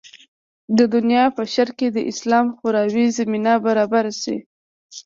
د 0.77 0.79
دنیا 0.93 1.25
په 1.35 1.43
شرق 1.53 1.73
کې 1.79 1.87
د 1.91 1.99
اسلام 2.11 2.45
خپراوي 2.55 3.05
زمینه 3.17 3.53
برابره 3.65 4.13
شي. 4.21 4.37